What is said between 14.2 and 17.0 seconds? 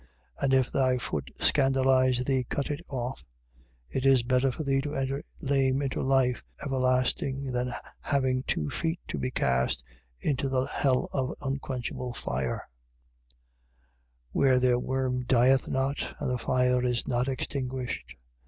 9:45. Where their worm dieth not, and the fire